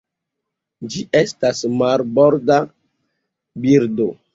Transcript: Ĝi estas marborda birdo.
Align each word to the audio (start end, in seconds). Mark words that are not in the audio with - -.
Ĝi 0.95 1.03
estas 1.21 1.63
marborda 1.85 2.61
birdo. 3.69 4.15